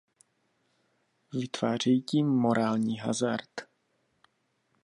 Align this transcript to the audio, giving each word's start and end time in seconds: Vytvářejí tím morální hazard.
Vytvářejí 1.33 2.01
tím 2.01 2.27
morální 2.27 2.97
hazard. 2.97 3.49